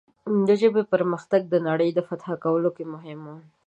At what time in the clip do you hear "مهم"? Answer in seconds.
2.93-3.19